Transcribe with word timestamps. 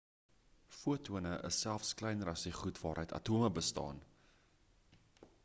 fotone 0.77 1.33
is 1.49 1.59
selfs 1.65 1.91
kleiner 1.99 2.33
as 2.33 2.47
die 2.49 2.55
goed 2.61 2.81
waaruit 2.87 3.15
atome 3.19 3.53
bestaan 3.59 4.03